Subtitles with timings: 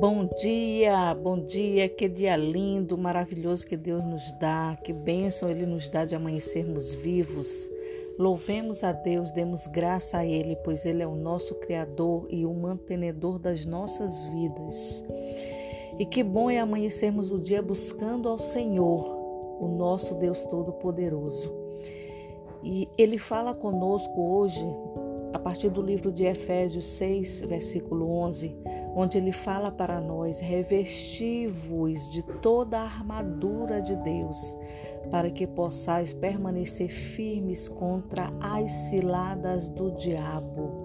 [0.00, 5.66] Bom dia, bom dia, que dia lindo, maravilhoso que Deus nos dá, que bênção Ele
[5.66, 7.70] nos dá de amanhecermos vivos.
[8.18, 12.52] Louvemos a Deus, demos graça a Ele, pois Ele é o nosso Criador e o
[12.52, 15.04] mantenedor das nossas vidas.
[15.98, 19.04] E que bom é amanhecermos o dia buscando ao Senhor,
[19.60, 21.52] o nosso Deus Todo-Poderoso.
[22.62, 24.64] E Ele fala conosco hoje
[25.42, 28.56] partir do livro de Efésios 6, versículo 11,
[28.94, 34.56] onde ele fala para nós: revesti-vos de toda a armadura de Deus,
[35.10, 40.84] para que possais permanecer firmes contra as ciladas do diabo.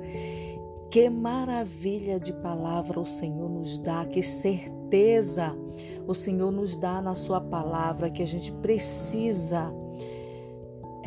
[0.89, 5.55] Que maravilha de palavra o Senhor nos dá, que certeza
[6.07, 9.71] o Senhor nos dá na Sua palavra que a gente precisa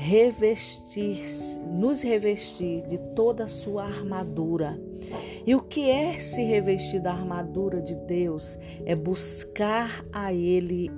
[0.01, 1.27] revestir,
[1.67, 4.81] nos revestir de toda a sua armadura.
[5.47, 8.59] E o que é se revestir da armadura de Deus?
[8.87, 10.91] É buscar a Ele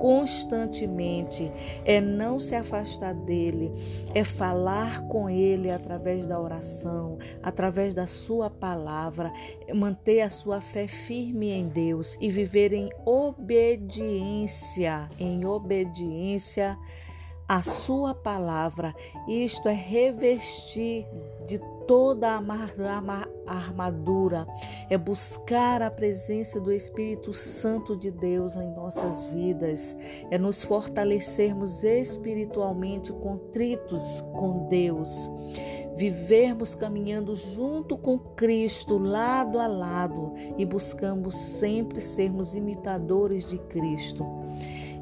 [0.00, 1.52] constantemente,
[1.84, 3.70] é não se afastar dele,
[4.14, 9.32] é falar com ele através da oração, através da sua palavra,
[9.66, 14.28] é manter a sua fé firme em Deus e viver em obediência,
[15.18, 16.78] em obediência
[17.48, 18.94] a sua palavra.
[19.28, 21.06] Isto é revestir
[21.46, 22.42] de toda a
[23.46, 24.46] armadura,
[24.90, 29.96] é buscar a presença do Espírito Santo de Deus em nossas vidas,
[30.28, 35.30] é nos fortalecermos espiritualmente contritos com Deus,
[35.94, 44.26] vivermos caminhando junto com Cristo, lado a lado, e buscamos sempre sermos imitadores de Cristo.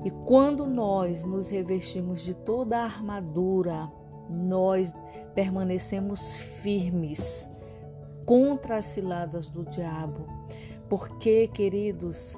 [0.04, 3.90] E quando nós nos revestimos de toda a armadura,
[4.28, 4.92] nós
[5.34, 7.50] permanecemos firmes
[8.26, 10.26] contra as ciladas do diabo.
[10.88, 12.36] Porque, queridos,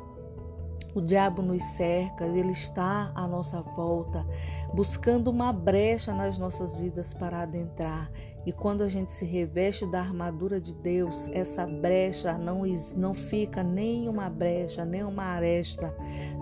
[0.94, 4.24] o diabo nos cerca, ele está à nossa volta,
[4.72, 8.10] buscando uma brecha nas nossas vidas para adentrar.
[8.46, 12.62] E quando a gente se reveste da armadura de Deus, essa brecha não,
[12.96, 15.94] não fica nem uma brecha, nem uma aresta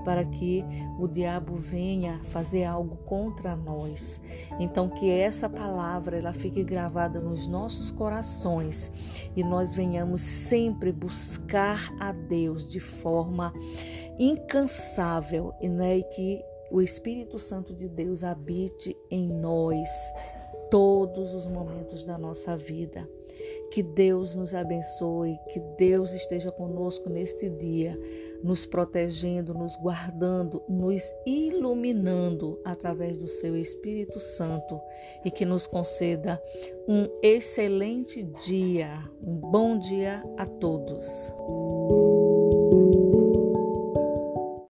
[0.04, 0.64] para que
[0.98, 4.20] o diabo venha fazer algo contra nós.
[4.58, 8.92] Então que essa palavra ela fique gravada nos nossos corações
[9.34, 13.52] e nós venhamos sempre buscar a Deus de forma
[14.18, 19.88] incansável e é que o Espírito Santo de Deus habite em nós
[20.74, 23.08] todos os momentos da nossa vida.
[23.70, 27.96] Que Deus nos abençoe, que Deus esteja conosco neste dia,
[28.42, 34.80] nos protegendo, nos guardando, nos iluminando através do seu Espírito Santo
[35.24, 36.42] e que nos conceda
[36.88, 41.32] um excelente dia, um bom dia a todos.